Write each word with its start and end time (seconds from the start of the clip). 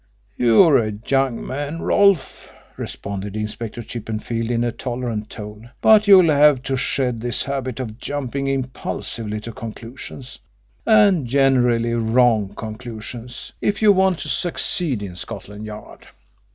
"You're 0.35 0.79
a 0.79 0.93
young 1.05 1.45
man, 1.45 1.79
Rolfe," 1.83 2.51
responded 2.75 3.35
Inspector 3.37 3.79
Chippenfield 3.83 4.49
in 4.49 4.63
a 4.63 4.71
tolerant 4.71 5.29
tone, 5.29 5.69
"but 5.79 6.07
you'll 6.07 6.31
have 6.31 6.63
to 6.63 6.75
shed 6.75 7.21
this 7.21 7.43
habit 7.43 7.79
of 7.79 7.99
jumping 7.99 8.47
impulsively 8.47 9.39
to 9.41 9.51
conclusions 9.51 10.39
and 10.87 11.27
generally 11.27 11.93
wrong 11.93 12.55
conclusions 12.55 13.53
if 13.61 13.79
you 13.83 13.91
want 13.91 14.17
to 14.21 14.27
succeed 14.27 15.03
in 15.03 15.15
Scotland 15.15 15.67
Yard. 15.67 16.07